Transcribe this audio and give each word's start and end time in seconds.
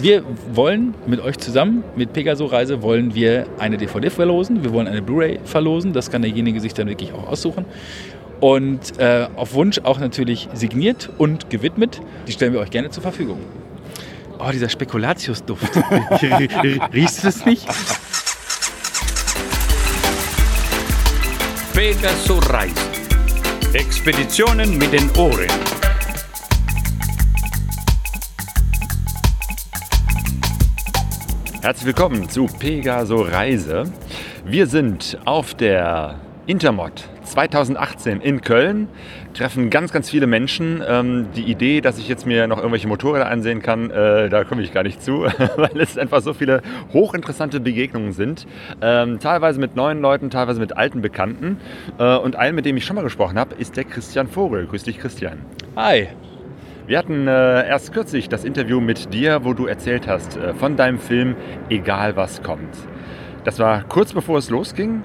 Wir 0.00 0.22
wollen 0.52 0.94
mit 1.06 1.20
euch 1.20 1.38
zusammen, 1.38 1.82
mit 1.96 2.12
Pegaso 2.12 2.46
Reise, 2.46 2.82
wollen 2.82 3.14
wir 3.14 3.46
eine 3.58 3.76
DVD 3.78 4.10
verlosen. 4.10 4.62
Wir 4.62 4.72
wollen 4.72 4.86
eine 4.86 5.02
Blu-ray 5.02 5.40
verlosen. 5.44 5.92
Das 5.92 6.10
kann 6.10 6.22
derjenige 6.22 6.60
sich 6.60 6.74
dann 6.74 6.88
wirklich 6.88 7.12
auch 7.12 7.26
aussuchen. 7.26 7.64
Und 8.40 8.98
äh, 8.98 9.26
auf 9.34 9.54
Wunsch 9.54 9.80
auch 9.82 9.98
natürlich 9.98 10.48
signiert 10.52 11.10
und 11.18 11.50
gewidmet. 11.50 12.00
Die 12.26 12.32
stellen 12.32 12.52
wir 12.52 12.60
euch 12.60 12.70
gerne 12.70 12.90
zur 12.90 13.02
Verfügung. 13.02 13.40
Oh, 14.38 14.50
dieser 14.52 14.68
Spekulatiusduft. 14.68 15.64
Riechst 16.92 17.24
du 17.24 17.28
es 17.28 17.44
nicht? 17.44 17.66
Pegaso 21.72 22.38
Reisen. 22.38 22.74
Expeditionen 23.72 24.78
mit 24.78 24.92
den 24.92 25.10
Ohren. 25.16 25.67
Herzlich 31.68 31.84
willkommen 31.84 32.30
zu 32.30 32.46
Pegaso 32.46 33.20
Reise. 33.20 33.92
Wir 34.42 34.66
sind 34.66 35.18
auf 35.26 35.52
der 35.52 36.18
Intermod 36.46 37.04
2018 37.24 38.22
in 38.22 38.40
Köln, 38.40 38.88
treffen 39.34 39.68
ganz, 39.68 39.92
ganz 39.92 40.08
viele 40.08 40.26
Menschen. 40.26 40.82
Ähm, 40.88 41.26
die 41.36 41.42
Idee, 41.42 41.82
dass 41.82 41.98
ich 41.98 42.08
jetzt 42.08 42.24
mir 42.24 42.46
noch 42.46 42.56
irgendwelche 42.56 42.88
Motorräder 42.88 43.28
ansehen 43.28 43.60
kann, 43.60 43.90
äh, 43.90 44.30
da 44.30 44.44
komme 44.44 44.62
ich 44.62 44.72
gar 44.72 44.82
nicht 44.82 45.02
zu, 45.02 45.24
weil 45.56 45.78
es 45.78 45.98
einfach 45.98 46.22
so 46.22 46.32
viele 46.32 46.62
hochinteressante 46.94 47.60
Begegnungen 47.60 48.12
sind. 48.12 48.46
Ähm, 48.80 49.18
teilweise 49.18 49.60
mit 49.60 49.76
neuen 49.76 50.00
Leuten, 50.00 50.30
teilweise 50.30 50.60
mit 50.60 50.74
alten 50.74 51.02
Bekannten. 51.02 51.58
Äh, 51.98 52.16
und 52.16 52.34
einen, 52.34 52.54
mit 52.54 52.64
dem 52.64 52.78
ich 52.78 52.86
schon 52.86 52.96
mal 52.96 53.02
gesprochen 53.02 53.38
habe, 53.38 53.54
ist 53.56 53.76
der 53.76 53.84
Christian 53.84 54.26
Vogel. 54.26 54.66
Grüß 54.66 54.84
dich, 54.84 54.98
Christian. 54.98 55.40
Hi. 55.76 56.08
Wir 56.88 56.96
hatten 56.96 57.28
äh, 57.28 57.68
erst 57.68 57.92
kürzlich 57.92 58.30
das 58.30 58.46
Interview 58.46 58.80
mit 58.80 59.12
dir, 59.12 59.44
wo 59.44 59.52
du 59.52 59.66
erzählt 59.66 60.08
hast 60.08 60.38
äh, 60.38 60.54
von 60.54 60.78
deinem 60.78 60.98
Film 60.98 61.36
Egal 61.68 62.16
was 62.16 62.42
kommt. 62.42 62.74
Das 63.44 63.58
war 63.58 63.84
kurz 63.84 64.14
bevor 64.14 64.38
es 64.38 64.48
losging. 64.48 65.02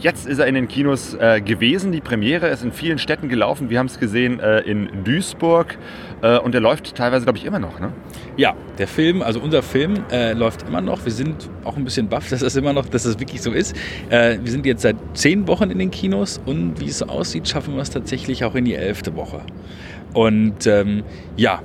Jetzt 0.00 0.28
ist 0.28 0.38
er 0.38 0.46
in 0.46 0.54
den 0.54 0.68
Kinos 0.68 1.14
äh, 1.14 1.40
gewesen. 1.40 1.90
Die 1.90 2.00
Premiere 2.00 2.46
ist 2.46 2.62
in 2.62 2.70
vielen 2.70 2.98
Städten 2.98 3.28
gelaufen. 3.28 3.68
Wir 3.68 3.80
haben 3.80 3.86
es 3.86 3.98
gesehen 3.98 4.38
äh, 4.38 4.60
in 4.60 5.02
Duisburg 5.02 5.76
äh, 6.22 6.38
und 6.38 6.54
er 6.54 6.60
läuft 6.60 6.94
teilweise, 6.94 7.24
glaube 7.24 7.38
ich, 7.38 7.44
immer 7.44 7.58
noch. 7.58 7.80
Ne? 7.80 7.92
Ja, 8.36 8.54
der 8.78 8.86
Film, 8.86 9.20
also 9.20 9.40
unser 9.40 9.64
Film 9.64 10.04
äh, 10.12 10.34
läuft 10.34 10.68
immer 10.68 10.80
noch. 10.80 11.04
Wir 11.04 11.12
sind 11.12 11.50
auch 11.64 11.76
ein 11.76 11.82
bisschen 11.82 12.08
baff, 12.08 12.28
dass 12.30 12.40
das 12.40 12.54
immer 12.54 12.72
noch, 12.72 12.86
dass 12.86 13.02
das 13.02 13.18
wirklich 13.18 13.42
so 13.42 13.50
ist. 13.50 13.74
Wir 14.08 14.38
sind 14.44 14.66
jetzt 14.66 14.82
seit 14.82 14.96
zehn 15.14 15.48
Wochen 15.48 15.70
in 15.70 15.80
den 15.80 15.90
Kinos 15.90 16.40
und 16.46 16.80
wie 16.80 16.90
es 16.90 16.98
so 16.98 17.06
aussieht, 17.06 17.48
schaffen 17.48 17.74
wir 17.74 17.82
es 17.82 17.90
tatsächlich 17.90 18.44
auch 18.44 18.54
in 18.54 18.64
die 18.64 18.74
elfte 18.74 19.16
Woche. 19.16 19.40
Und 20.14 20.66
ähm, 20.66 21.02
ja, 21.36 21.60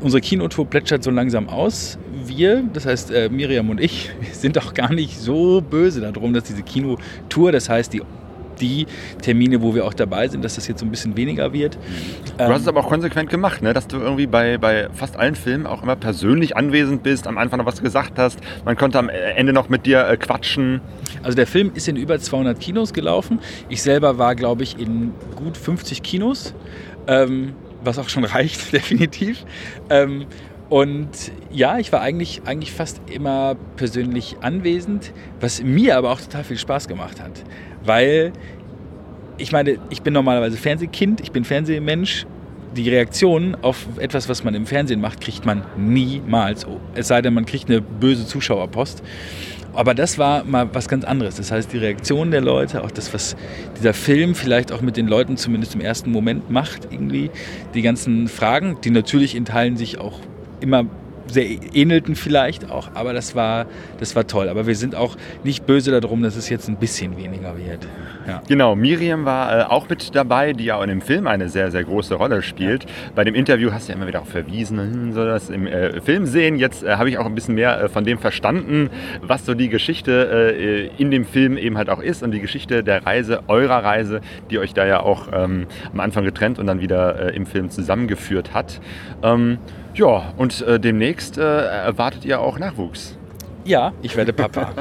unsere 0.00 0.20
Kinotour 0.20 0.66
plätschert 0.66 1.02
so 1.02 1.10
langsam 1.10 1.48
aus. 1.48 1.98
Wir, 2.24 2.64
das 2.72 2.86
heißt 2.86 3.10
äh, 3.10 3.28
Miriam 3.28 3.68
und 3.68 3.80
ich, 3.80 4.10
sind 4.32 4.56
auch 4.58 4.72
gar 4.72 4.92
nicht 4.92 5.18
so 5.18 5.60
böse 5.60 6.00
darum, 6.00 6.32
dass 6.32 6.44
diese 6.44 6.62
Kinotour, 6.62 7.52
das 7.52 7.68
heißt 7.68 7.92
die 7.92 8.02
die 8.60 8.86
Termine, 9.22 9.62
wo 9.62 9.74
wir 9.74 9.86
auch 9.86 9.94
dabei 9.94 10.28
sind, 10.28 10.44
dass 10.44 10.56
das 10.56 10.66
jetzt 10.66 10.80
so 10.80 10.86
ein 10.86 10.90
bisschen 10.90 11.16
weniger 11.16 11.52
wird. 11.52 11.78
Du 12.36 12.44
hast 12.44 12.62
es 12.62 12.68
aber 12.68 12.80
auch 12.80 12.88
konsequent 12.88 13.30
gemacht, 13.30 13.62
ne? 13.62 13.72
dass 13.72 13.86
du 13.86 13.98
irgendwie 13.98 14.26
bei, 14.26 14.58
bei 14.58 14.88
fast 14.92 15.16
allen 15.16 15.34
Filmen 15.34 15.66
auch 15.66 15.82
immer 15.82 15.96
persönlich 15.96 16.56
anwesend 16.56 17.02
bist, 17.02 17.26
am 17.26 17.38
Anfang 17.38 17.58
noch 17.58 17.66
was 17.66 17.80
gesagt 17.82 18.18
hast, 18.18 18.40
man 18.64 18.76
konnte 18.76 18.98
am 18.98 19.08
Ende 19.08 19.52
noch 19.52 19.68
mit 19.68 19.86
dir 19.86 20.06
äh, 20.06 20.16
quatschen. 20.16 20.80
Also 21.22 21.36
der 21.36 21.46
Film 21.46 21.70
ist 21.74 21.88
in 21.88 21.96
über 21.96 22.18
200 22.18 22.58
Kinos 22.58 22.92
gelaufen. 22.92 23.38
Ich 23.68 23.82
selber 23.82 24.18
war, 24.18 24.34
glaube 24.34 24.62
ich, 24.62 24.78
in 24.78 25.12
gut 25.36 25.56
50 25.56 26.02
Kinos. 26.02 26.54
Ähm, 27.06 27.54
was 27.82 27.98
auch 27.98 28.08
schon 28.08 28.24
reicht, 28.36 28.72
definitiv. 28.72 29.44
Ähm, 29.90 30.26
und 30.68 31.08
ja, 31.50 31.78
ich 31.78 31.92
war 31.92 32.02
eigentlich, 32.02 32.42
eigentlich 32.44 32.72
fast 32.72 33.00
immer 33.10 33.56
persönlich 33.76 34.36
anwesend, 34.42 35.12
was 35.40 35.62
mir 35.62 35.96
aber 35.96 36.10
auch 36.10 36.20
total 36.20 36.44
viel 36.44 36.58
Spaß 36.58 36.88
gemacht 36.88 37.22
hat. 37.22 37.42
Weil 37.84 38.32
ich 39.38 39.52
meine, 39.52 39.78
ich 39.88 40.02
bin 40.02 40.12
normalerweise 40.12 40.58
Fernsehkind, 40.58 41.20
ich 41.20 41.32
bin 41.32 41.44
Fernsehmensch. 41.44 42.26
Die 42.76 42.88
Reaktion 42.88 43.56
auf 43.62 43.86
etwas, 43.98 44.28
was 44.28 44.44
man 44.44 44.54
im 44.54 44.66
Fernsehen 44.66 45.00
macht, 45.00 45.20
kriegt 45.20 45.46
man 45.46 45.62
niemals. 45.76 46.66
Es 46.94 47.08
sei 47.08 47.22
denn, 47.22 47.34
man 47.34 47.46
kriegt 47.46 47.68
eine 47.68 47.80
böse 47.80 48.26
Zuschauerpost. 48.26 49.02
Aber 49.74 49.94
das 49.94 50.18
war 50.18 50.44
mal 50.44 50.68
was 50.72 50.88
ganz 50.88 51.04
anderes. 51.04 51.36
Das 51.36 51.52
heißt, 51.52 51.72
die 51.72 51.78
Reaktion 51.78 52.30
der 52.30 52.40
Leute, 52.40 52.82
auch 52.82 52.90
das, 52.90 53.14
was 53.14 53.36
dieser 53.76 53.94
Film 53.94 54.34
vielleicht 54.34 54.72
auch 54.72 54.80
mit 54.80 54.96
den 54.96 55.06
Leuten 55.06 55.36
zumindest 55.36 55.74
im 55.74 55.80
ersten 55.80 56.10
Moment 56.10 56.50
macht, 56.50 56.88
irgendwie, 56.90 57.30
die 57.74 57.82
ganzen 57.82 58.28
Fragen, 58.28 58.78
die 58.82 58.90
natürlich 58.90 59.34
in 59.34 59.44
Teilen 59.44 59.76
sich 59.76 59.98
auch 59.98 60.18
immer 60.60 60.86
sehr 61.30 61.46
ähnelten 61.74 62.14
vielleicht 62.14 62.70
auch, 62.70 62.90
aber 62.94 63.12
das 63.12 63.34
war, 63.34 63.66
das 63.98 64.16
war 64.16 64.26
toll. 64.26 64.48
Aber 64.48 64.66
wir 64.66 64.76
sind 64.76 64.94
auch 64.94 65.16
nicht 65.44 65.66
böse 65.66 65.98
darum, 66.00 66.22
dass 66.22 66.36
es 66.36 66.48
jetzt 66.48 66.68
ein 66.68 66.76
bisschen 66.76 67.16
weniger 67.16 67.56
wird. 67.56 67.86
Ja. 68.26 68.42
Genau, 68.46 68.76
Miriam 68.76 69.24
war 69.24 69.58
äh, 69.58 69.62
auch 69.64 69.88
mit 69.88 70.14
dabei, 70.14 70.52
die 70.52 70.66
ja 70.66 70.76
auch 70.76 70.82
in 70.82 70.90
dem 70.90 71.00
Film 71.00 71.26
eine 71.26 71.48
sehr, 71.48 71.70
sehr 71.70 71.84
große 71.84 72.14
Rolle 72.14 72.42
spielt. 72.42 72.84
Ja. 72.84 72.90
Bei 73.14 73.24
dem 73.24 73.34
Interview 73.34 73.72
hast 73.72 73.88
du 73.88 73.92
ja 73.92 73.96
immer 73.96 74.06
wieder 74.06 74.20
auch 74.20 74.26
verwiesen, 74.26 74.78
hm, 74.78 75.12
soll 75.12 75.26
das 75.26 75.48
im 75.50 75.66
äh, 75.66 76.00
Film 76.00 76.26
sehen. 76.26 76.56
Jetzt 76.56 76.82
äh, 76.82 76.96
habe 76.96 77.08
ich 77.08 77.18
auch 77.18 77.26
ein 77.26 77.34
bisschen 77.34 77.54
mehr 77.54 77.80
äh, 77.80 77.88
von 77.88 78.04
dem 78.04 78.18
verstanden, 78.18 78.90
was 79.22 79.46
so 79.46 79.54
die 79.54 79.68
Geschichte 79.68 80.54
äh, 80.58 80.90
in 80.98 81.10
dem 81.10 81.24
Film 81.24 81.56
eben 81.56 81.78
halt 81.78 81.88
auch 81.88 82.00
ist 82.00 82.22
und 82.22 82.32
die 82.32 82.40
Geschichte 82.40 82.84
der 82.84 83.06
Reise, 83.06 83.42
eurer 83.48 83.82
Reise, 83.82 84.20
die 84.50 84.58
euch 84.58 84.74
da 84.74 84.86
ja 84.86 85.00
auch 85.00 85.28
ähm, 85.32 85.66
am 85.92 86.00
Anfang 86.00 86.24
getrennt 86.24 86.58
und 86.58 86.66
dann 86.66 86.80
wieder 86.80 87.30
äh, 87.30 87.36
im 87.36 87.46
Film 87.46 87.70
zusammengeführt 87.70 88.52
hat. 88.52 88.80
Ähm, 89.22 89.58
ja, 89.94 90.32
und 90.36 90.60
äh, 90.62 90.78
demnächst 90.78 91.38
äh, 91.38 91.42
erwartet 91.42 92.24
ihr 92.24 92.40
auch 92.40 92.58
Nachwuchs. 92.58 93.18
Ja, 93.68 93.92
ich 94.00 94.16
werde 94.16 94.32
Papa. 94.32 94.72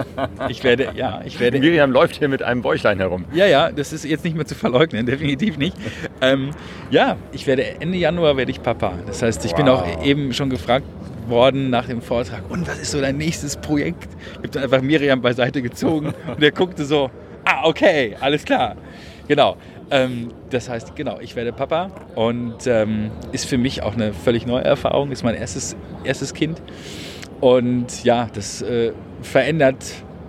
Ich 0.48 0.64
werde, 0.64 0.94
ja, 0.96 1.22
ich 1.26 1.40
werde. 1.42 1.60
Miriam 1.60 1.92
läuft 1.92 2.16
hier 2.16 2.30
mit 2.30 2.42
einem 2.42 2.62
Bäuchlein 2.62 3.00
herum. 3.00 3.26
Ja, 3.34 3.46
ja, 3.46 3.70
das 3.70 3.92
ist 3.92 4.06
jetzt 4.06 4.24
nicht 4.24 4.38
mehr 4.38 4.46
zu 4.46 4.56
verleugnen, 4.56 5.06
definitiv 5.06 5.58
nicht. 5.58 5.76
Ähm, 6.22 6.52
ja, 6.90 7.18
ich 7.34 7.46
werde 7.48 7.82
Ende 7.82 7.98
Januar 7.98 8.38
werde 8.38 8.52
ich 8.52 8.62
Papa. 8.62 8.94
Das 9.06 9.22
heißt, 9.22 9.44
ich 9.44 9.52
wow. 9.52 9.58
bin 9.58 9.68
auch 9.68 10.06
eben 10.06 10.34
schon 10.34 10.50
gefragt 10.50 10.86
worden 11.28 11.70
nach 11.70 11.88
dem 11.88 12.02
Vortrag. 12.02 12.50
Und 12.50 12.66
was 12.66 12.80
ist 12.80 12.92
so 12.92 13.02
dein 13.02 13.18
nächstes 13.18 13.58
Projekt? 13.58 14.08
Ich 14.32 14.38
habe 14.38 14.48
dann 14.50 14.64
einfach 14.64 14.82
Miriam 14.82 15.22
beiseite 15.22 15.62
gezogen 15.62 16.14
und 16.28 16.42
er 16.42 16.52
guckte 16.52 16.86
so. 16.86 17.12
Ah, 17.44 17.66
okay, 17.66 18.16
alles 18.22 18.46
klar. 18.46 18.76
Genau. 19.28 19.58
Ähm, 19.90 20.32
das 20.50 20.70
heißt, 20.70 20.96
genau, 20.96 21.20
ich 21.20 21.36
werde 21.36 21.54
Papa 21.54 21.92
und 22.16 22.66
ähm, 22.66 23.12
ist 23.32 23.46
für 23.46 23.58
mich 23.58 23.84
auch 23.84 23.94
eine 23.94 24.14
völlig 24.14 24.46
neue 24.46 24.64
Erfahrung, 24.64 25.12
ist 25.12 25.24
mein 25.24 25.36
erstes, 25.36 25.76
erstes 26.04 26.34
Kind. 26.34 26.62
Und 27.40 28.04
ja, 28.04 28.30
das 28.34 28.62
äh, 28.62 28.92
verändert 29.22 29.84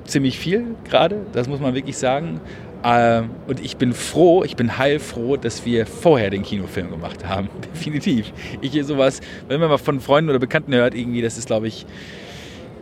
ziemlich 0.04 0.38
viel 0.38 0.75
gerade, 0.84 1.26
das 1.32 1.48
muss 1.48 1.60
man 1.60 1.75
wirklich 1.75 1.97
sagen. 1.97 2.41
Äh, 2.82 3.22
und 3.47 3.60
ich 3.60 3.76
bin 3.76 3.92
froh, 3.92 4.44
ich 4.44 4.56
bin 4.56 4.78
heilfroh, 4.78 5.36
dass 5.36 5.65
wir 5.65 5.86
vorher 5.86 6.30
den 6.30 6.42
Kinofilm 6.42 6.91
gemacht 6.91 7.26
haben. 7.26 7.48
Definitiv. 7.75 8.32
Ich 8.60 8.72
hier 8.72 8.84
sowas, 8.84 9.20
wenn 9.48 9.60
man 9.60 9.69
mal 9.69 9.78
von 9.78 10.00
Freunden 10.00 10.30
oder 10.30 10.38
Bekannten 10.38 10.75
hört, 10.75 10.94
irgendwie, 10.94 11.22
das 11.22 11.38
ist, 11.38 11.47
glaube 11.47 11.69
ich, 11.69 11.86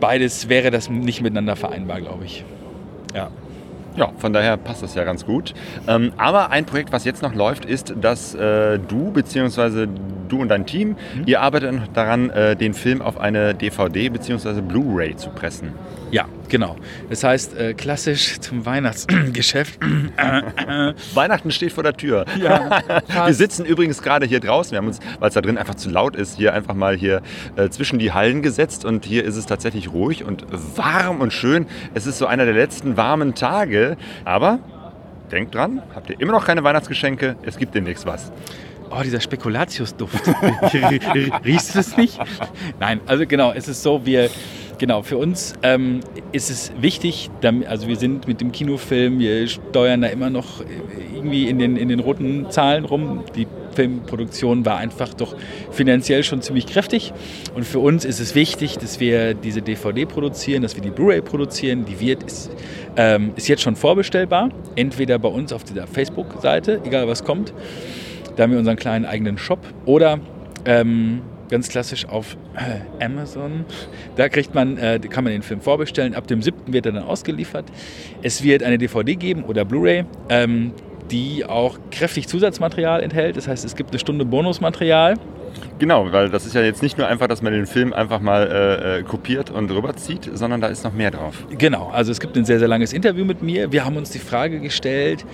beides 0.00 0.48
wäre 0.48 0.70
das 0.70 0.90
nicht 0.90 1.22
miteinander 1.22 1.56
vereinbar, 1.56 2.00
glaube 2.00 2.26
ich. 2.26 2.44
Ja. 3.14 3.30
Ja, 3.96 4.12
von 4.18 4.32
daher 4.32 4.56
passt 4.56 4.82
das 4.82 4.94
ja 4.94 5.04
ganz 5.04 5.24
gut. 5.24 5.54
Ähm, 5.88 6.12
aber 6.16 6.50
ein 6.50 6.66
Projekt, 6.66 6.92
was 6.92 7.04
jetzt 7.04 7.22
noch 7.22 7.34
läuft, 7.34 7.64
ist, 7.64 7.94
dass 8.00 8.34
äh, 8.34 8.78
du 8.78 9.10
bzw. 9.10 9.86
du 10.28 10.40
und 10.40 10.48
dein 10.48 10.66
Team, 10.66 10.90
mhm. 10.90 11.22
ihr 11.26 11.40
arbeitet 11.40 11.80
daran, 11.94 12.30
äh, 12.30 12.56
den 12.56 12.74
Film 12.74 13.00
auf 13.00 13.18
eine 13.18 13.54
DVD 13.54 14.10
bzw. 14.10 14.60
Blu-ray 14.60 15.16
zu 15.16 15.30
pressen. 15.30 15.72
Ja, 16.10 16.26
genau. 16.48 16.76
Das 17.08 17.24
heißt, 17.24 17.56
äh, 17.56 17.74
klassisch 17.74 18.40
zum 18.40 18.66
Weihnachtsgeschäft. 18.66 19.78
Weihnachten 21.14 21.50
steht 21.50 21.72
vor 21.72 21.82
der 21.82 21.94
Tür. 21.94 22.24
Ja, 22.38 22.82
wir 23.26 23.34
sitzen 23.34 23.64
übrigens 23.64 24.02
gerade 24.02 24.26
hier 24.26 24.40
draußen. 24.40 24.72
Wir 24.72 24.78
haben 24.78 24.88
uns, 24.88 25.00
weil 25.18 25.28
es 25.28 25.34
da 25.34 25.40
drin 25.40 25.58
einfach 25.58 25.74
zu 25.74 25.90
laut 25.90 26.16
ist, 26.16 26.36
hier 26.36 26.54
einfach 26.54 26.74
mal 26.74 26.96
hier 26.96 27.22
äh, 27.56 27.68
zwischen 27.68 27.98
die 27.98 28.12
Hallen 28.12 28.42
gesetzt. 28.42 28.84
Und 28.84 29.04
hier 29.04 29.24
ist 29.24 29.36
es 29.36 29.46
tatsächlich 29.46 29.92
ruhig 29.92 30.24
und 30.24 30.46
warm 30.76 31.20
und 31.20 31.32
schön. 31.32 31.66
Es 31.94 32.06
ist 32.06 32.18
so 32.18 32.26
einer 32.26 32.44
der 32.44 32.54
letzten 32.54 32.96
warmen 32.96 33.34
Tage. 33.34 33.96
Aber 34.24 34.58
denkt 35.30 35.54
dran, 35.54 35.82
habt 35.94 36.10
ihr 36.10 36.20
immer 36.20 36.32
noch 36.32 36.46
keine 36.46 36.64
Weihnachtsgeschenke? 36.64 37.36
Es 37.42 37.56
gibt 37.58 37.74
demnächst 37.74 38.06
was. 38.06 38.32
Oh, 38.90 39.02
dieser 39.02 39.20
Spekulatiusduft. 39.20 40.28
Riechst 41.44 41.74
du 41.74 41.80
es 41.80 41.96
nicht? 41.96 42.18
Nein, 42.78 43.00
also 43.06 43.26
genau, 43.26 43.52
es 43.52 43.68
ist 43.68 43.82
so, 43.82 44.06
wir 44.06 44.30
genau, 44.78 45.02
für 45.02 45.16
uns 45.16 45.54
ähm, 45.62 46.00
ist 46.32 46.50
es 46.50 46.72
wichtig, 46.80 47.30
also 47.66 47.88
wir 47.88 47.96
sind 47.96 48.26
mit 48.26 48.40
dem 48.40 48.52
Kinofilm, 48.52 49.18
wir 49.18 49.46
steuern 49.48 50.00
da 50.02 50.08
immer 50.08 50.30
noch 50.30 50.62
irgendwie 51.14 51.48
in 51.48 51.58
den, 51.58 51.76
in 51.76 51.88
den 51.88 52.00
roten 52.00 52.50
Zahlen 52.50 52.84
rum. 52.84 53.24
Die 53.34 53.46
Filmproduktion 53.74 54.64
war 54.64 54.78
einfach 54.78 55.14
doch 55.14 55.36
finanziell 55.70 56.24
schon 56.24 56.42
ziemlich 56.42 56.66
kräftig. 56.66 57.12
Und 57.54 57.64
für 57.64 57.78
uns 57.78 58.04
ist 58.04 58.20
es 58.20 58.34
wichtig, 58.34 58.78
dass 58.78 59.00
wir 59.00 59.34
diese 59.34 59.62
DVD 59.62 60.06
produzieren, 60.06 60.62
dass 60.62 60.74
wir 60.74 60.82
die 60.82 60.90
Blu-ray 60.90 61.20
produzieren. 61.20 61.84
Die 61.84 62.00
wird, 62.00 62.22
ist, 62.22 62.50
ähm, 62.96 63.32
ist 63.36 63.48
jetzt 63.48 63.62
schon 63.62 63.76
vorbestellbar, 63.76 64.50
entweder 64.74 65.18
bei 65.18 65.28
uns 65.28 65.52
auf 65.52 65.64
dieser 65.64 65.86
Facebook-Seite, 65.86 66.80
egal 66.84 67.06
was 67.06 67.24
kommt. 67.24 67.52
Da 68.36 68.42
haben 68.42 68.52
wir 68.52 68.58
unseren 68.58 68.76
kleinen 68.76 69.04
eigenen 69.04 69.38
Shop. 69.38 69.60
Oder 69.84 70.20
ähm, 70.64 71.22
ganz 71.48 71.68
klassisch 71.68 72.06
auf 72.06 72.36
äh, 72.54 73.04
Amazon. 73.04 73.64
Da 74.16 74.28
kriegt 74.28 74.54
man, 74.54 74.78
äh, 74.78 74.98
kann 74.98 75.24
man 75.24 75.32
den 75.32 75.42
Film 75.42 75.60
vorbestellen. 75.60 76.14
Ab 76.14 76.26
dem 76.26 76.42
7. 76.42 76.72
wird 76.72 76.86
er 76.86 76.92
dann 76.92 77.04
ausgeliefert. 77.04 77.66
Es 78.22 78.42
wird 78.42 78.62
eine 78.62 78.78
DVD 78.78 79.14
geben 79.14 79.44
oder 79.44 79.64
Blu-ray. 79.64 80.04
Ähm, 80.28 80.72
die 81.10 81.44
auch 81.44 81.78
kräftig 81.90 82.28
Zusatzmaterial 82.28 83.02
enthält. 83.02 83.36
Das 83.36 83.48
heißt, 83.48 83.64
es 83.64 83.76
gibt 83.76 83.90
eine 83.90 83.98
Stunde 83.98 84.24
Bonusmaterial. 84.24 85.14
Genau, 85.78 86.10
weil 86.12 86.30
das 86.30 86.46
ist 86.46 86.54
ja 86.54 86.62
jetzt 86.62 86.82
nicht 86.82 86.98
nur 86.98 87.06
einfach, 87.06 87.28
dass 87.28 87.42
man 87.42 87.52
den 87.52 87.66
Film 87.66 87.92
einfach 87.92 88.20
mal 88.20 88.46
äh, 88.46 88.98
äh, 88.98 89.02
kopiert 89.02 89.50
und 89.50 89.70
rüberzieht, 89.70 90.30
sondern 90.34 90.60
da 90.60 90.68
ist 90.68 90.84
noch 90.84 90.92
mehr 90.92 91.10
drauf. 91.10 91.46
Genau, 91.56 91.90
also 91.90 92.12
es 92.12 92.20
gibt 92.20 92.36
ein 92.36 92.44
sehr, 92.44 92.58
sehr 92.58 92.68
langes 92.68 92.92
Interview 92.92 93.24
mit 93.24 93.42
mir. 93.42 93.72
Wir 93.72 93.84
haben 93.84 93.96
uns 93.96 94.10
die 94.10 94.18
Frage 94.18 94.60
gestellt, 94.60 95.24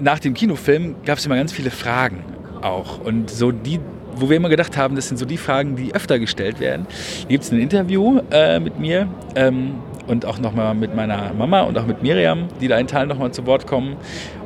nach 0.00 0.18
dem 0.18 0.34
Kinofilm 0.34 0.96
gab 1.04 1.18
es 1.18 1.26
immer 1.26 1.36
ganz 1.36 1.52
viele 1.52 1.70
Fragen 1.70 2.24
auch. 2.62 2.98
Und 2.98 3.30
so 3.30 3.52
die, 3.52 3.80
wo 4.16 4.28
wir 4.28 4.36
immer 4.36 4.48
gedacht 4.48 4.76
haben, 4.76 4.96
das 4.96 5.08
sind 5.08 5.18
so 5.18 5.24
die 5.24 5.36
Fragen, 5.36 5.76
die 5.76 5.94
öfter 5.94 6.18
gestellt 6.18 6.60
werden. 6.60 6.86
Gibt 7.28 7.44
es 7.44 7.52
ein 7.52 7.60
Interview 7.60 8.20
äh, 8.30 8.60
mit 8.60 8.78
mir 8.78 9.08
ähm, 9.34 9.74
und 10.06 10.26
auch 10.26 10.38
nochmal 10.38 10.74
mit 10.74 10.94
meiner 10.94 11.32
Mama 11.34 11.62
und 11.62 11.78
auch 11.78 11.86
mit 11.86 12.02
Miriam, 12.02 12.48
die 12.60 12.68
da 12.68 12.78
in 12.78 12.86
Teilen 12.86 13.08
nochmal 13.08 13.32
zu 13.32 13.46
Wort 13.46 13.66
kommen. 13.66 13.96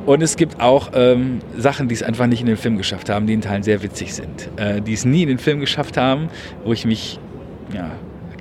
Und 0.05 0.21
es 0.21 0.37
gibt 0.37 0.59
auch 0.61 0.91
ähm, 0.93 1.39
Sachen, 1.57 1.87
die 1.87 1.95
es 1.95 2.03
einfach 2.03 2.27
nicht 2.27 2.41
in 2.41 2.47
den 2.47 2.57
Film 2.57 2.77
geschafft 2.77 3.09
haben, 3.09 3.27
die 3.27 3.33
in 3.33 3.41
Teilen 3.41 3.63
sehr 3.63 3.83
witzig 3.83 4.13
sind. 4.13 4.49
Äh, 4.57 4.81
die 4.81 4.93
es 4.93 5.05
nie 5.05 5.23
in 5.23 5.29
den 5.29 5.39
Film 5.39 5.59
geschafft 5.59 5.97
haben, 5.97 6.29
wo 6.63 6.73
ich 6.73 6.85
mich, 6.85 7.19
ja, 7.73 7.91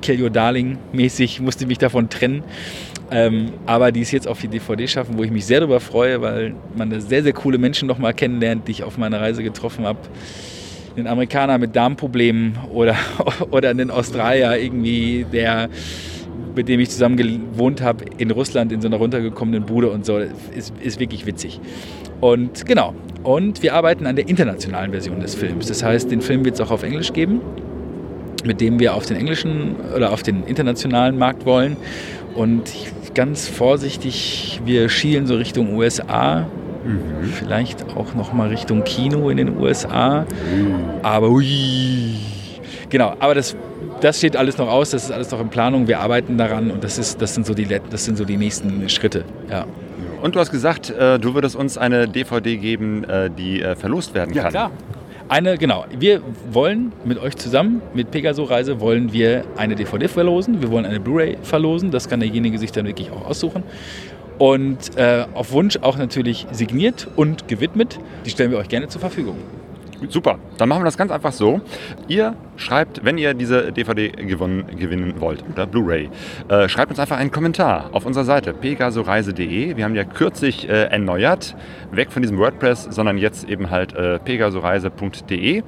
Kill 0.00 0.22
Your 0.22 0.30
Darling 0.30 0.78
mäßig 0.92 1.40
musste 1.40 1.66
mich 1.66 1.78
davon 1.78 2.08
trennen. 2.08 2.44
Ähm, 3.10 3.52
aber 3.66 3.90
die 3.90 4.02
es 4.02 4.10
jetzt 4.10 4.28
auf 4.28 4.40
die 4.40 4.48
DVD 4.48 4.86
schaffen, 4.86 5.16
wo 5.16 5.24
ich 5.24 5.30
mich 5.30 5.46
sehr 5.46 5.60
darüber 5.60 5.80
freue, 5.80 6.20
weil 6.20 6.54
man 6.76 6.90
da 6.90 7.00
sehr, 7.00 7.22
sehr 7.22 7.32
coole 7.32 7.58
Menschen 7.58 7.88
nochmal 7.88 8.12
kennenlernt, 8.12 8.68
die 8.68 8.72
ich 8.72 8.82
auf 8.84 8.98
meiner 8.98 9.20
Reise 9.20 9.42
getroffen 9.42 9.86
habe. 9.86 9.98
Den 10.98 11.06
Amerikaner 11.06 11.58
mit 11.58 11.76
Darmproblemen 11.76 12.58
oder, 12.72 12.96
oder 13.52 13.70
einen 13.70 13.92
Australier 13.92 14.58
irgendwie, 14.58 15.24
der 15.32 15.68
mit 16.56 16.68
dem 16.68 16.80
ich 16.80 16.90
zusammen 16.90 17.16
gewohnt 17.16 17.82
habe 17.82 18.04
in 18.18 18.32
Russland 18.32 18.72
in 18.72 18.80
so 18.80 18.88
einer 18.88 18.96
runtergekommenen 18.96 19.64
Bude 19.64 19.90
und 19.90 20.04
so, 20.04 20.18
ist, 20.18 20.72
ist 20.82 20.98
wirklich 20.98 21.24
witzig. 21.24 21.60
Und 22.20 22.66
genau. 22.66 22.94
Und 23.22 23.62
wir 23.62 23.74
arbeiten 23.74 24.06
an 24.06 24.16
der 24.16 24.28
internationalen 24.28 24.90
Version 24.90 25.20
des 25.20 25.36
Films. 25.36 25.68
Das 25.68 25.84
heißt, 25.84 26.10
den 26.10 26.20
Film 26.20 26.44
wird 26.44 26.56
es 26.56 26.60
auch 26.60 26.72
auf 26.72 26.82
Englisch 26.82 27.12
geben, 27.12 27.42
mit 28.44 28.60
dem 28.60 28.80
wir 28.80 28.94
auf 28.94 29.06
den 29.06 29.16
englischen 29.16 29.76
oder 29.94 30.12
auf 30.12 30.24
den 30.24 30.42
internationalen 30.42 31.16
Markt 31.16 31.46
wollen. 31.46 31.76
Und 32.34 32.72
ganz 33.14 33.46
vorsichtig, 33.46 34.60
wir 34.64 34.88
schielen 34.88 35.28
so 35.28 35.36
Richtung 35.36 35.76
USA. 35.76 36.48
Mhm. 36.88 37.24
Vielleicht 37.24 37.84
auch 37.96 38.14
noch 38.14 38.32
mal 38.32 38.48
Richtung 38.48 38.84
Kino 38.84 39.30
in 39.30 39.36
den 39.36 39.58
USA. 39.58 40.20
Mhm. 40.22 40.74
Aber 41.02 41.30
ui. 41.30 42.16
Genau, 42.88 43.14
aber 43.20 43.34
das 43.34 43.56
das 44.00 44.18
steht 44.18 44.36
alles 44.36 44.58
noch 44.58 44.68
aus, 44.68 44.90
das 44.90 45.04
ist 45.04 45.10
alles 45.10 45.30
noch 45.30 45.40
in 45.40 45.48
Planung, 45.48 45.88
wir 45.88 46.00
arbeiten 46.00 46.38
daran 46.38 46.70
und 46.70 46.84
das, 46.84 46.98
ist, 46.98 47.20
das, 47.20 47.34
sind, 47.34 47.46
so 47.46 47.54
die, 47.54 47.66
das 47.66 48.04
sind 48.04 48.16
so 48.16 48.24
die 48.24 48.36
nächsten 48.36 48.88
Schritte. 48.88 49.24
Ja. 49.50 49.66
Und 50.22 50.34
du 50.34 50.40
hast 50.40 50.50
gesagt, 50.50 50.90
äh, 50.90 51.18
du 51.18 51.34
würdest 51.34 51.56
uns 51.56 51.78
eine 51.78 52.08
DVD 52.08 52.56
geben, 52.56 53.04
äh, 53.04 53.30
die 53.30 53.62
äh, 53.62 53.76
verlost 53.76 54.14
werden 54.14 54.34
kann. 54.34 54.44
Ja, 54.44 54.50
klar. 54.50 54.70
Eine, 55.28 55.58
genau. 55.58 55.84
Wir 55.96 56.22
wollen 56.50 56.92
mit 57.04 57.18
euch 57.18 57.36
zusammen, 57.36 57.82
mit 57.92 58.10
Pegaso 58.10 58.44
Reise, 58.44 58.80
wollen 58.80 59.12
wir 59.12 59.44
eine 59.56 59.74
DVD 59.74 60.08
verlosen. 60.08 60.62
Wir 60.62 60.70
wollen 60.70 60.86
eine 60.86 61.00
Blu-ray 61.00 61.36
verlosen. 61.42 61.90
Das 61.90 62.08
kann 62.08 62.20
derjenige 62.20 62.58
sich 62.58 62.72
dann 62.72 62.86
wirklich 62.86 63.10
auch 63.10 63.26
aussuchen. 63.26 63.62
Und 64.38 64.96
äh, 64.96 65.26
auf 65.34 65.52
Wunsch 65.52 65.78
auch 65.82 65.96
natürlich 65.96 66.46
signiert 66.52 67.08
und 67.16 67.48
gewidmet. 67.48 67.98
Die 68.24 68.30
stellen 68.30 68.50
wir 68.50 68.58
euch 68.58 68.68
gerne 68.68 68.88
zur 68.88 69.00
Verfügung. 69.00 69.36
Super, 70.08 70.38
dann 70.58 70.68
machen 70.68 70.82
wir 70.82 70.84
das 70.84 70.96
ganz 70.96 71.10
einfach 71.10 71.32
so. 71.32 71.60
Ihr 72.06 72.36
schreibt, 72.56 73.04
wenn 73.04 73.18
ihr 73.18 73.34
diese 73.34 73.72
DVD 73.72 74.10
gewonnen, 74.10 74.64
gewinnen 74.78 75.14
wollt 75.20 75.42
oder 75.52 75.66
Blu-ray, 75.66 76.08
äh, 76.48 76.68
schreibt 76.68 76.90
uns 76.90 77.00
einfach 77.00 77.16
einen 77.16 77.32
Kommentar 77.32 77.90
auf 77.92 78.06
unserer 78.06 78.24
Seite 78.24 78.54
pegasoreise.de. 78.54 79.76
Wir 79.76 79.84
haben 79.84 79.96
ja 79.96 80.04
kürzlich 80.04 80.68
äh, 80.68 80.84
erneuert, 80.84 81.56
weg 81.90 82.12
von 82.12 82.22
diesem 82.22 82.38
WordPress, 82.38 82.84
sondern 82.90 83.18
jetzt 83.18 83.48
eben 83.48 83.70
halt 83.70 83.92
äh, 83.94 84.20
pegasoreise.de. 84.20 85.64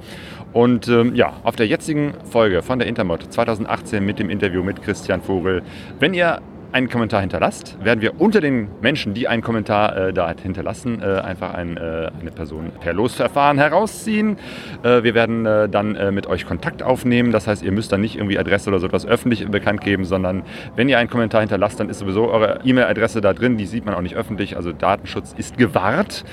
Und 0.53 0.87
ähm, 0.87 1.13
ja, 1.13 1.33
auf 1.43 1.57
der 1.57 1.67
jetzigen 1.67 2.13
Folge 2.23 2.61
von 2.61 2.79
der 2.79 2.87
Intermod 2.87 3.33
2018 3.33 4.03
mit 4.03 4.17
dem 4.17 4.29
Interview 4.29 4.63
mit 4.63 4.81
Christian 4.81 5.21
Vogel, 5.21 5.61
wenn 5.99 6.13
ihr 6.13 6.41
einen 6.71 6.89
Kommentar 6.89 7.21
hinterlasst, 7.21 7.77
werden 7.83 8.01
wir 8.01 8.19
unter 8.19 8.41
den 8.41 8.69
Menschen, 8.81 9.13
die 9.13 9.27
einen 9.27 9.41
Kommentar 9.41 9.95
äh, 9.97 10.13
da 10.13 10.33
hinterlassen, 10.41 11.01
äh, 11.01 11.19
einfach 11.19 11.53
ein, 11.53 11.77
äh, 11.77 12.09
eine 12.19 12.31
Person 12.31 12.71
per 12.79 12.93
Losverfahren 12.93 13.57
herausziehen. 13.57 14.37
Äh, 14.83 15.03
wir 15.03 15.13
werden 15.13 15.45
äh, 15.45 15.67
dann 15.69 15.95
äh, 15.95 16.11
mit 16.11 16.27
euch 16.27 16.45
Kontakt 16.45 16.83
aufnehmen. 16.83 17.31
Das 17.31 17.47
heißt, 17.47 17.63
ihr 17.63 17.71
müsst 17.71 17.91
dann 17.91 18.01
nicht 18.01 18.15
irgendwie 18.15 18.37
Adresse 18.37 18.69
oder 18.69 18.79
so 18.79 18.87
etwas 18.87 19.05
öffentlich 19.05 19.47
bekannt 19.47 19.81
geben, 19.81 20.05
sondern 20.05 20.43
wenn 20.75 20.89
ihr 20.89 20.97
einen 20.97 21.09
Kommentar 21.09 21.41
hinterlasst, 21.41 21.79
dann 21.79 21.89
ist 21.89 21.99
sowieso 21.99 22.29
eure 22.29 22.59
E-Mail-Adresse 22.63 23.21
da 23.21 23.33
drin. 23.33 23.57
Die 23.57 23.65
sieht 23.65 23.85
man 23.85 23.95
auch 23.95 24.01
nicht 24.01 24.15
öffentlich. 24.15 24.55
Also 24.55 24.71
Datenschutz 24.71 25.33
ist 25.37 25.57
gewahrt. 25.57 26.23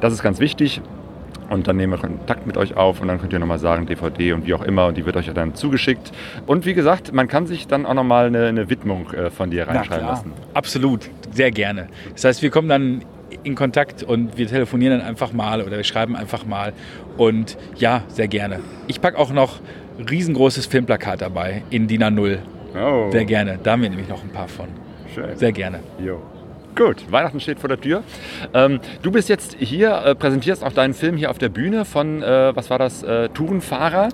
Das 0.00 0.12
ist 0.12 0.22
ganz 0.22 0.40
wichtig. 0.40 0.80
Und 1.50 1.68
dann 1.68 1.76
nehmen 1.76 1.92
wir 1.92 1.98
Kontakt 1.98 2.46
mit 2.46 2.56
euch 2.56 2.76
auf 2.76 3.00
und 3.00 3.08
dann 3.08 3.20
könnt 3.20 3.32
ihr 3.32 3.38
nochmal 3.38 3.58
sagen, 3.58 3.86
DVD 3.86 4.32
und 4.32 4.46
wie 4.46 4.54
auch 4.54 4.62
immer. 4.62 4.86
Und 4.86 4.96
die 4.96 5.06
wird 5.06 5.16
euch 5.16 5.30
dann 5.32 5.54
zugeschickt. 5.54 6.12
Und 6.46 6.66
wie 6.66 6.74
gesagt, 6.74 7.12
man 7.12 7.28
kann 7.28 7.46
sich 7.46 7.66
dann 7.66 7.86
auch 7.86 7.94
nochmal 7.94 8.26
eine, 8.26 8.46
eine 8.46 8.70
Widmung 8.70 9.12
äh, 9.12 9.30
von 9.30 9.50
dir 9.50 9.68
reinschreiben 9.68 10.06
lassen. 10.06 10.32
Absolut, 10.54 11.10
sehr 11.32 11.50
gerne. 11.50 11.88
Das 12.12 12.24
heißt, 12.24 12.42
wir 12.42 12.50
kommen 12.50 12.68
dann 12.68 13.02
in 13.42 13.54
Kontakt 13.54 14.02
und 14.02 14.38
wir 14.38 14.46
telefonieren 14.46 14.98
dann 14.98 15.06
einfach 15.06 15.32
mal 15.32 15.60
oder 15.60 15.76
wir 15.76 15.84
schreiben 15.84 16.16
einfach 16.16 16.46
mal. 16.46 16.72
Und 17.16 17.56
ja, 17.76 18.02
sehr 18.08 18.28
gerne. 18.28 18.60
Ich 18.86 19.00
packe 19.00 19.18
auch 19.18 19.32
noch 19.32 19.60
ein 19.98 20.08
riesengroßes 20.08 20.66
Filmplakat 20.66 21.20
dabei 21.20 21.62
in 21.70 21.86
DIN 21.86 22.02
A0. 22.02 22.38
Oh. 22.76 23.10
Sehr 23.10 23.24
gerne. 23.24 23.58
Da 23.62 23.72
haben 23.72 23.82
wir 23.82 23.90
nämlich 23.90 24.08
noch 24.08 24.22
ein 24.22 24.30
paar 24.30 24.48
von. 24.48 24.68
Schön. 25.14 25.36
Sehr 25.36 25.52
gerne. 25.52 25.80
Jo. 26.04 26.20
Gut, 26.76 27.10
Weihnachten 27.12 27.38
steht 27.38 27.60
vor 27.60 27.68
der 27.68 27.80
Tür. 27.80 28.02
Ähm, 28.52 28.80
du 29.02 29.12
bist 29.12 29.28
jetzt 29.28 29.56
hier, 29.60 30.02
äh, 30.04 30.14
präsentierst 30.16 30.64
auch 30.64 30.72
deinen 30.72 30.92
Film 30.92 31.16
hier 31.16 31.30
auf 31.30 31.38
der 31.38 31.48
Bühne 31.48 31.84
von, 31.84 32.20
äh, 32.20 32.56
was 32.56 32.68
war 32.68 32.80
das, 32.80 33.04
äh, 33.04 33.28
Tourenfahrer. 33.28 34.08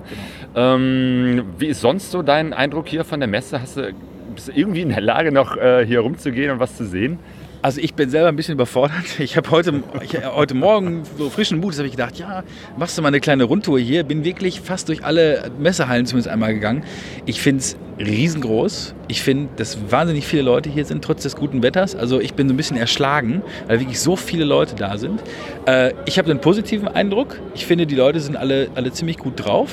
Genau. 0.53 0.75
Ähm, 0.75 1.45
wie 1.57 1.67
ist 1.67 1.81
sonst 1.81 2.11
so 2.11 2.21
dein 2.21 2.53
Eindruck 2.53 2.87
hier 2.87 3.03
von 3.03 3.19
der 3.19 3.27
Messe? 3.27 3.59
Hast 3.59 3.77
du, 3.77 3.93
bist 4.35 4.49
du 4.49 4.51
irgendwie 4.53 4.81
in 4.81 4.89
der 4.89 5.01
Lage, 5.01 5.31
noch 5.31 5.57
äh, 5.57 5.83
hier 5.87 6.01
rumzugehen 6.01 6.51
und 6.51 6.59
was 6.59 6.77
zu 6.77 6.85
sehen? 6.85 7.17
Also 7.63 7.79
ich 7.79 7.93
bin 7.93 8.09
selber 8.09 8.29
ein 8.29 8.35
bisschen 8.35 8.53
überfordert. 8.55 8.91
Ich 9.19 9.37
habe 9.37 9.51
heute, 9.51 9.83
ich, 10.01 10.25
heute 10.25 10.55
Morgen 10.55 11.03
so 11.17 11.29
frischen 11.29 11.59
Mutes 11.59 11.77
habe 11.77 11.87
ich 11.87 11.93
gedacht, 11.93 12.17
ja, 12.17 12.43
machst 12.75 12.97
du 12.97 13.01
mal 13.01 13.09
eine 13.09 13.19
kleine 13.19 13.43
Rundtour 13.43 13.79
hier. 13.79 14.03
Bin 14.03 14.23
wirklich 14.23 14.61
fast 14.61 14.89
durch 14.89 15.05
alle 15.05 15.51
Messehallen 15.59 16.05
zumindest 16.05 16.27
einmal 16.29 16.53
gegangen. 16.53 16.83
Ich 17.25 17.39
finde 17.41 17.61
es 17.61 17.77
riesengroß. 17.99 18.95
Ich 19.07 19.21
finde, 19.21 19.49
dass 19.57 19.77
wahnsinnig 19.91 20.25
viele 20.25 20.41
Leute 20.41 20.69
hier 20.69 20.85
sind, 20.85 21.03
trotz 21.03 21.23
des 21.23 21.35
guten 21.35 21.61
Wetters. 21.61 21.95
Also 21.95 22.19
ich 22.19 22.33
bin 22.33 22.47
so 22.47 22.53
ein 22.53 22.57
bisschen 22.57 22.77
erschlagen, 22.77 23.43
weil 23.67 23.79
wirklich 23.79 23.99
so 23.99 24.15
viele 24.15 24.43
Leute 24.43 24.75
da 24.75 24.97
sind. 24.97 25.21
Äh, 25.67 25.93
ich 26.05 26.17
habe 26.17 26.31
einen 26.31 26.41
positiven 26.41 26.87
Eindruck. 26.87 27.39
Ich 27.53 27.67
finde, 27.67 27.85
die 27.85 27.95
Leute 27.95 28.19
sind 28.19 28.35
alle, 28.35 28.69
alle 28.73 28.91
ziemlich 28.91 29.17
gut 29.17 29.45
drauf 29.45 29.71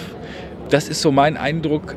das 0.71 0.89
ist 0.89 1.01
so 1.01 1.13
mein 1.13 1.37
Eindruck 1.37 1.95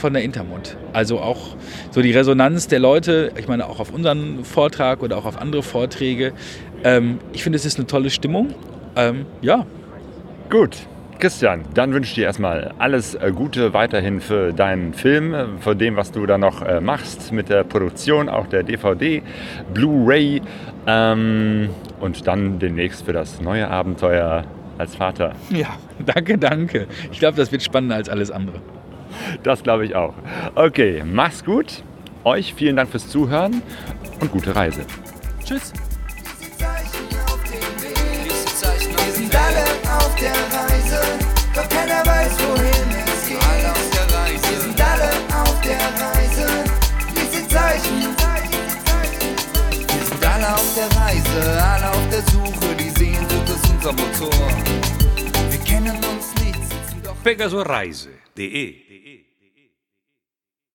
von 0.00 0.14
der 0.14 0.22
Intermund. 0.22 0.76
Also 0.92 1.20
auch 1.20 1.56
so 1.90 2.02
die 2.02 2.12
Resonanz 2.12 2.68
der 2.68 2.78
Leute, 2.78 3.32
ich 3.38 3.48
meine 3.48 3.66
auch 3.66 3.80
auf 3.80 3.92
unseren 3.92 4.44
Vortrag 4.44 5.02
oder 5.02 5.18
auch 5.18 5.26
auf 5.26 5.40
andere 5.40 5.62
Vorträge. 5.62 6.32
Ähm, 6.82 7.18
ich 7.32 7.42
finde, 7.42 7.56
es 7.56 7.64
ist 7.64 7.78
eine 7.78 7.86
tolle 7.86 8.10
Stimmung. 8.10 8.54
Ähm, 8.96 9.26
ja. 9.40 9.66
Gut. 10.50 10.76
Christian, 11.20 11.62
dann 11.74 11.92
wünsche 11.94 12.08
ich 12.08 12.14
dir 12.16 12.24
erstmal 12.24 12.74
alles 12.78 13.14
äh, 13.14 13.32
Gute 13.34 13.72
weiterhin 13.72 14.20
für 14.20 14.52
deinen 14.52 14.94
Film, 14.94 15.32
äh, 15.32 15.46
für 15.60 15.76
dem, 15.76 15.96
was 15.96 16.10
du 16.10 16.26
da 16.26 16.38
noch 16.38 16.60
äh, 16.60 16.80
machst 16.80 17.32
mit 17.32 17.48
der 17.48 17.62
Produktion, 17.64 18.28
auch 18.28 18.48
der 18.48 18.62
DVD, 18.62 19.22
Blu-ray 19.72 20.42
ähm, 20.86 21.70
und 22.00 22.26
dann 22.26 22.58
demnächst 22.58 23.06
für 23.06 23.12
das 23.12 23.40
neue 23.40 23.70
Abenteuer 23.70 24.44
als 24.78 24.96
Vater. 24.96 25.32
Ja, 25.50 25.76
danke, 26.06 26.38
danke. 26.38 26.86
Ich 27.12 27.18
glaube, 27.18 27.36
das 27.36 27.52
wird 27.52 27.62
spannender 27.62 27.96
als 27.96 28.08
alles 28.08 28.30
andere. 28.30 28.60
Das 29.42 29.62
glaube 29.62 29.84
ich 29.86 29.94
auch. 29.94 30.14
Okay, 30.54 31.02
mach's 31.04 31.44
gut. 31.44 31.82
Euch 32.24 32.54
vielen 32.54 32.76
Dank 32.76 32.90
fürs 32.90 33.08
Zuhören 33.08 33.62
und 34.20 34.30
gute 34.32 34.56
Reise. 34.56 34.84
Tschüss. 35.44 35.72
Motor. 53.92 54.32
Wir 55.50 55.58
kennen 55.60 55.96
uns 55.96 56.34
nicht, 56.42 56.56
sitzen 56.56 57.02
doch. 57.02 57.22
Pegasoreise.de 57.22 59.13